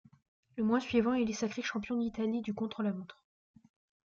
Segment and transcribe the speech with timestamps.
[0.57, 3.23] Le mois suivant, il est sacré champion d'Italie du contre-la-montre.